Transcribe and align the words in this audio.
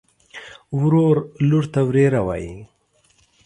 ورور 0.79 1.15
لور 1.47 1.65
ته 1.73 1.79
وريره 1.87 2.21
وايي. 2.27 2.53